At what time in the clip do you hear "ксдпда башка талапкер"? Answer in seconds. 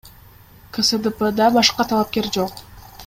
0.77-2.31